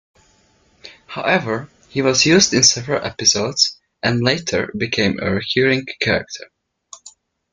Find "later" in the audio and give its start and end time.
4.23-4.73